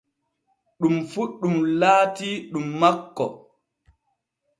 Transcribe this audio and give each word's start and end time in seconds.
Ɗum 0.79 0.95
fu 1.09 1.21
ɗum 1.39 1.55
laatii 1.79 2.35
ɗum 2.51 2.65
makko. 2.79 3.25